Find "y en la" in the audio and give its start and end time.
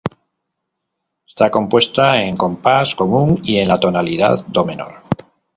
3.43-3.79